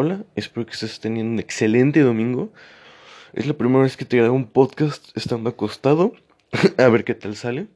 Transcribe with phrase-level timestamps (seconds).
[0.00, 2.52] Hola, espero que estés teniendo un excelente domingo.
[3.32, 6.12] Es la primera vez que te grabo un podcast estando acostado.
[6.78, 7.66] A ver qué tal sale.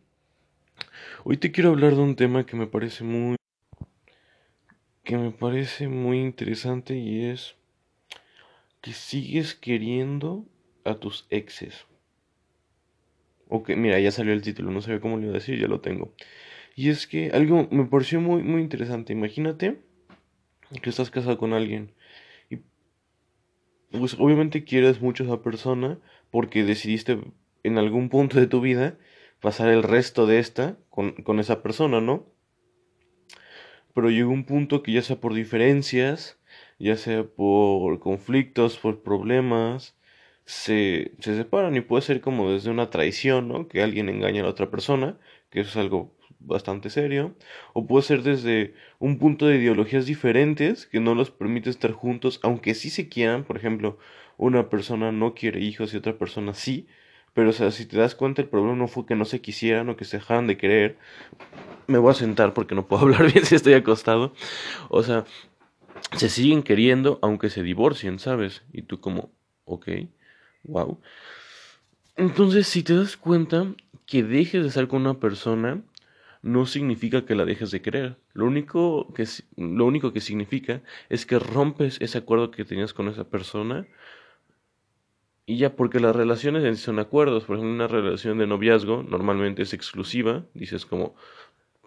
[1.25, 3.35] Hoy te quiero hablar de un tema que me parece muy
[5.03, 7.57] que me parece muy interesante y es
[8.83, 10.47] que sigues queriendo
[10.85, 11.87] a tus exes.
[13.49, 15.81] Ok, mira, ya salió el título, no sabía cómo le iba a decir, ya lo
[15.81, 16.15] tengo.
[16.77, 19.13] Y es que algo me pareció muy muy interesante.
[19.13, 19.81] Imagínate
[20.81, 21.91] que estás casado con alguien
[23.93, 25.99] pues obviamente quieres mucho a esa persona
[26.31, 27.19] porque decidiste
[27.63, 28.99] en algún punto de tu vida
[29.41, 32.27] pasar el resto de esta con, con esa persona, ¿no?
[33.95, 36.41] Pero llegó un punto que ya sea por diferencias,
[36.79, 39.97] ya sea por conflictos, por problemas,
[40.45, 43.69] se, se separan y puede ser como desde una traición, ¿no?
[43.69, 45.19] Que alguien engaña a la otra persona,
[45.51, 47.35] que eso es algo bastante serio,
[47.73, 52.41] o puede ser desde un punto de ideologías diferentes que no los permite estar juntos,
[52.43, 53.99] aunque sí se quieran, por ejemplo,
[54.37, 56.87] una persona no quiere hijos y otra persona sí,
[57.35, 59.89] pero o sea, si te das cuenta el problema no fue que no se quisieran
[59.89, 60.99] o que se dejaran de querer,
[61.87, 64.33] me voy a sentar porque no puedo hablar bien si estoy acostado,
[64.89, 65.25] o sea,
[66.17, 68.63] se siguen queriendo aunque se divorcien, ¿sabes?
[68.73, 69.31] Y tú como,
[69.65, 69.89] ok,
[70.65, 70.99] wow.
[72.17, 73.73] Entonces, si te das cuenta
[74.07, 75.81] que dejes de estar con una persona,
[76.43, 78.17] no significa que la dejes de querer.
[78.35, 79.25] Lo único que,
[79.57, 83.87] lo único que significa es que rompes ese acuerdo que tenías con esa persona.
[85.47, 87.45] Y ya, porque las relaciones son acuerdos.
[87.45, 90.45] Por ejemplo, una relación de noviazgo normalmente es exclusiva.
[90.55, 91.15] Dices como,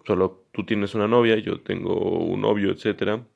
[0.06, 3.26] solo tú tienes una novia, yo tengo un novio, etcétera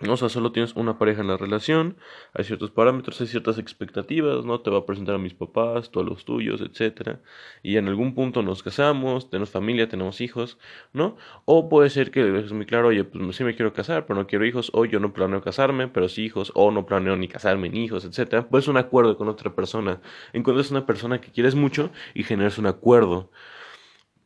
[0.00, 1.96] o sea, solo tienes una pareja en la relación,
[2.34, 4.60] hay ciertos parámetros, hay ciertas expectativas, ¿no?
[4.60, 7.22] Te va a presentar a mis papás, tú a los tuyos, etcétera.
[7.62, 10.58] Y en algún punto nos casamos, tenemos familia, tenemos hijos,
[10.92, 11.16] ¿no?
[11.46, 14.26] O puede ser que dejes muy claro, oye, pues sí me quiero casar, pero no
[14.26, 17.70] quiero hijos, o yo no planeo casarme, pero sí hijos, o no planeo ni casarme
[17.70, 18.48] ni hijos, etcétera.
[18.48, 20.02] Pues un acuerdo con otra persona.
[20.34, 23.30] Encuentras una persona que quieres mucho y generas un acuerdo.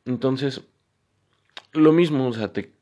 [0.04, 0.66] Entonces,
[1.72, 2.79] lo mismo, o sea, te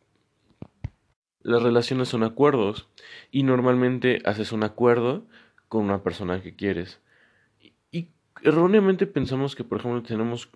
[1.49, 2.89] las relaciones son acuerdos
[3.31, 5.25] y normalmente haces un acuerdo
[5.69, 7.01] con una persona que quieres.
[7.91, 8.09] Y,
[8.43, 10.51] erróneamente pensamos que, por ejemplo, tenemos,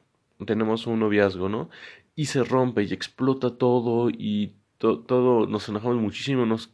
[0.47, 1.71] tenemos un noviazgo, ¿no?
[2.15, 6.71] Y se rompe y explota todo y todo, nos enojamos muchísimo, nos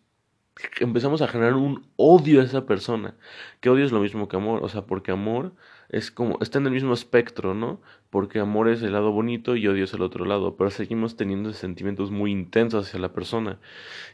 [0.80, 3.14] empezamos a generar un odio a esa persona.
[3.60, 5.52] Que odio es lo mismo que amor, o sea, porque amor
[5.88, 7.80] es como, está en el mismo espectro, ¿no?
[8.10, 11.52] Porque amor es el lado bonito y odio es el otro lado, pero seguimos teniendo
[11.52, 13.58] sentimientos muy intensos hacia la persona.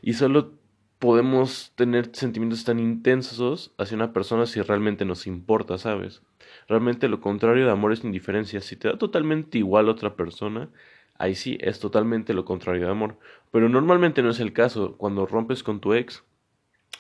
[0.03, 0.53] Y solo
[0.99, 6.23] podemos tener sentimientos tan intensos hacia una persona si realmente nos importa, ¿sabes?
[6.69, 8.61] Realmente lo contrario de amor es indiferencia.
[8.61, 10.71] Si te da totalmente igual a otra persona,
[11.19, 13.19] ahí sí es totalmente lo contrario de amor.
[13.51, 14.97] Pero normalmente no es el caso.
[14.97, 16.25] Cuando rompes con tu ex,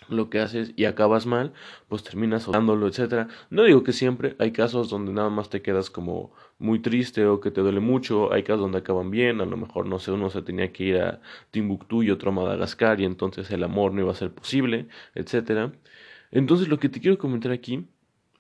[0.08, 1.52] lo que haces y acabas mal,
[1.88, 3.28] pues terminas odiándolo, etcétera.
[3.50, 7.40] No digo que siempre, hay casos donde nada más te quedas como muy triste o
[7.40, 10.30] que te duele mucho, hay casos donde acaban bien, a lo mejor no sé, uno
[10.30, 14.02] se tenía que ir a Timbuktu y otro a Madagascar y entonces el amor no
[14.02, 15.72] iba a ser posible, etcétera.
[16.30, 17.86] Entonces lo que te quiero comentar aquí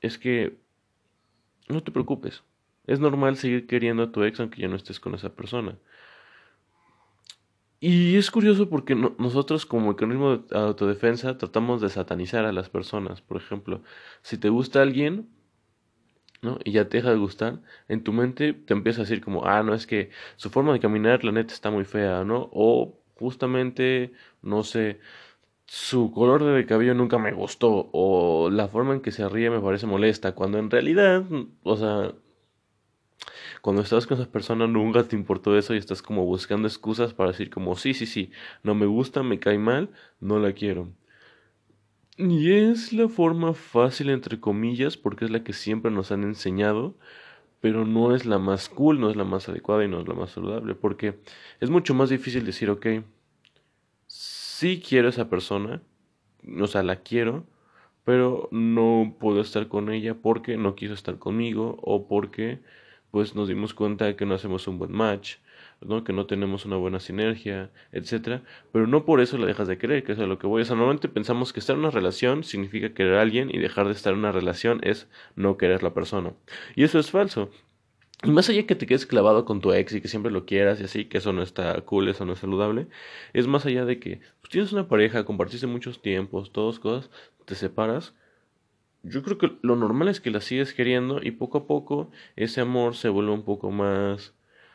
[0.00, 0.56] es que
[1.68, 2.42] no te preocupes.
[2.86, 5.78] Es normal seguir queriendo a tu ex aunque ya no estés con esa persona.
[7.86, 13.20] Y es curioso porque nosotros como mecanismo de autodefensa tratamos de satanizar a las personas.
[13.20, 13.82] Por ejemplo,
[14.22, 15.28] si te gusta alguien,
[16.40, 16.58] ¿no?
[16.64, 19.62] Y ya te deja de gustar, en tu mente te empieza a decir como, ah,
[19.62, 22.48] no, es que su forma de caminar, la neta, está muy fea, ¿no?
[22.54, 25.00] O justamente, no sé,
[25.66, 29.60] su color de cabello nunca me gustó, o la forma en que se ríe me
[29.60, 31.24] parece molesta, cuando en realidad,
[31.62, 32.14] o sea,
[33.64, 37.30] cuando estás con esa persona nunca te importó eso y estás como buscando excusas para
[37.30, 38.30] decir como sí, sí, sí,
[38.62, 39.88] no me gusta, me cae mal,
[40.20, 40.90] no la quiero.
[42.18, 46.94] Y es la forma fácil entre comillas porque es la que siempre nos han enseñado,
[47.62, 50.14] pero no es la más cool, no es la más adecuada y no es la
[50.14, 51.18] más saludable porque
[51.58, 52.86] es mucho más difícil decir, ok,
[54.06, 55.80] sí quiero a esa persona,
[56.60, 57.46] o sea, la quiero,
[58.04, 62.60] pero no puedo estar con ella porque no quiso estar conmigo o porque
[63.14, 65.36] pues nos dimos cuenta que no hacemos un buen match,
[65.80, 66.02] ¿no?
[66.02, 70.02] que no tenemos una buena sinergia, etcétera, pero no por eso la dejas de querer,
[70.02, 70.62] que es lo que voy.
[70.62, 73.86] O sea, normalmente pensamos que estar en una relación significa querer a alguien y dejar
[73.86, 76.32] de estar en una relación es no querer la persona.
[76.74, 77.50] Y eso es falso.
[78.24, 80.80] Y más allá que te quedes clavado con tu ex y que siempre lo quieras
[80.80, 82.88] y así, que eso no está cool, eso no es saludable,
[83.32, 87.12] es más allá de que pues, tienes una pareja, compartiste muchos tiempos, todas cosas,
[87.44, 88.12] te separas
[89.04, 92.60] yo creo que lo normal es que la sigues queriendo y poco a poco ese
[92.60, 94.34] amor se vuelve un poco más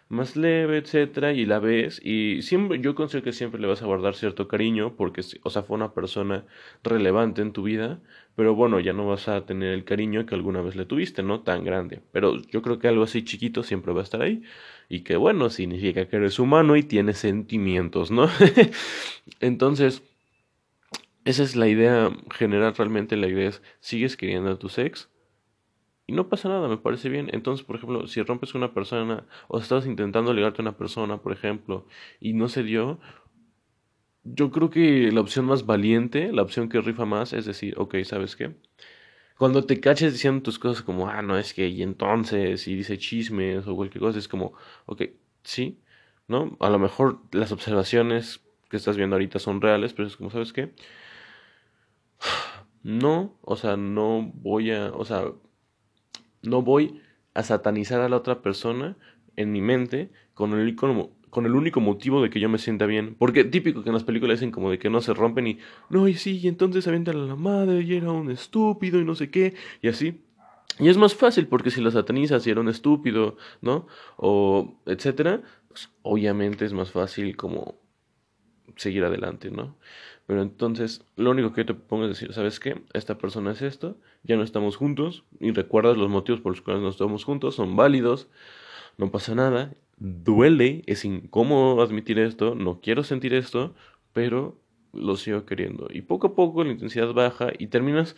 [0.10, 3.86] más leve, etcétera, y la ves y siempre yo considero que siempre le vas a
[3.86, 6.46] guardar cierto cariño porque o sea, fue una persona
[6.84, 8.00] relevante en tu vida,
[8.36, 11.42] pero bueno, ya no vas a tener el cariño que alguna vez le tuviste, no
[11.42, 14.42] tan grande, pero yo creo que algo así chiquito siempre va a estar ahí
[14.90, 18.30] y que bueno, significa que eres humano y tienes sentimientos, ¿no?
[19.42, 20.02] Entonces,
[21.30, 25.10] esa es la idea general, realmente la idea es, ¿sigues queriendo a tu ex?
[26.08, 27.30] Y no pasa nada, me parece bien.
[27.34, 31.32] Entonces, por ejemplo, si rompes una persona o estás intentando ligarte a una persona, por
[31.34, 31.86] ejemplo,
[32.20, 33.00] y no se dio,
[34.24, 37.98] yo creo que la opción más valiente, la opción que rifa más, es decir, ok,
[38.04, 38.56] ¿sabes qué?
[39.38, 42.98] Cuando te caches diciendo tus cosas como, ah, no, es que, y entonces, y dice
[42.98, 44.54] chismes o cualquier cosa, es como,
[44.88, 45.04] ok,
[45.44, 45.80] sí,
[46.28, 46.58] ¿no?
[46.60, 50.54] A lo mejor las observaciones que estás viendo ahorita son reales, pero es como, ¿sabes
[50.54, 50.74] qué?
[52.84, 55.26] No, o sea, no voy a, o sea,
[56.42, 57.02] no voy
[57.34, 58.98] a satanizar a la otra persona
[59.36, 63.16] en mi mente con el, con el único motivo de que yo me sienta bien.
[63.18, 65.60] Porque típico que en las películas dicen como de que no se rompen y
[65.90, 69.16] no, y sí, y entonces avientan a la madre y era un estúpido y no
[69.16, 70.22] sé qué, y así.
[70.80, 73.88] Y es más fácil porque si lo satanizas y era un estúpido, ¿no?
[74.16, 77.76] O etcétera, pues obviamente es más fácil como
[78.76, 79.76] seguir adelante, ¿no?
[80.26, 82.82] Pero entonces, lo único que te pongo es decir, ¿sabes qué?
[82.94, 86.84] Esta persona es esto, ya no estamos juntos, y recuerdas los motivos por los cuales
[86.84, 88.28] no estamos juntos, son válidos,
[88.98, 93.74] no pasa nada, duele, es incómodo admitir esto, no quiero sentir esto,
[94.14, 94.56] pero
[94.94, 95.88] lo sigo queriendo.
[95.92, 98.16] Y poco a poco la intensidad baja y terminas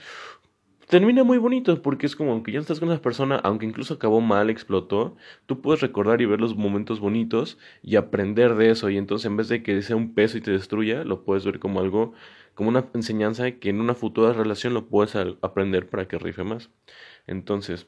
[0.91, 4.19] termina muy bonito porque es como que ya estás con esa persona, aunque incluso acabó
[4.19, 5.15] mal, explotó,
[5.45, 9.37] tú puedes recordar y ver los momentos bonitos y aprender de eso y entonces en
[9.37, 12.11] vez de que sea un peso y te destruya, lo puedes ver como algo,
[12.55, 16.69] como una enseñanza que en una futura relación lo puedes aprender para que rife más.
[17.25, 17.87] Entonces,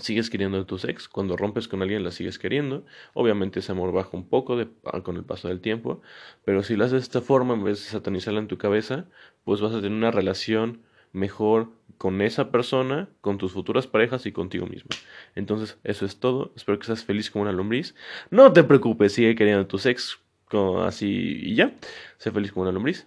[0.00, 3.92] sigues queriendo a tus ex, cuando rompes con alguien la sigues queriendo, obviamente ese amor
[3.92, 4.68] baja un poco de,
[5.02, 6.00] con el paso del tiempo,
[6.46, 9.04] pero si lo haces de esta forma en vez de satanizarla en tu cabeza,
[9.44, 11.68] pues vas a tener una relación mejor
[11.98, 14.90] con esa persona, con tus futuras parejas y contigo mismo.
[15.34, 16.52] Entonces, eso es todo.
[16.56, 17.94] Espero que seas feliz como una lombriz.
[18.30, 21.08] No te preocupes, sigue queriendo a tu ex como así
[21.42, 21.74] y ya.
[22.18, 23.06] Sé feliz como una lombriz.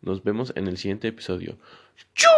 [0.00, 1.58] Nos vemos en el siguiente episodio.
[2.14, 2.28] ¡Chu!